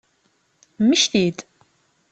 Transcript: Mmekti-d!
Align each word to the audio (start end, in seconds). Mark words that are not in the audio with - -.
Mmekti-d! 0.81 1.37